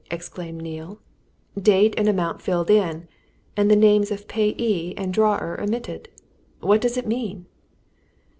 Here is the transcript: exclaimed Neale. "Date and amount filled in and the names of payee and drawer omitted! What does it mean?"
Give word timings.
exclaimed 0.09 0.59
Neale. 0.59 0.97
"Date 1.61 1.93
and 1.95 2.09
amount 2.09 2.41
filled 2.41 2.71
in 2.71 3.07
and 3.55 3.69
the 3.69 3.75
names 3.75 4.09
of 4.09 4.27
payee 4.27 4.95
and 4.97 5.13
drawer 5.13 5.61
omitted! 5.61 6.09
What 6.59 6.81
does 6.81 6.97
it 6.97 7.05
mean?" 7.05 7.45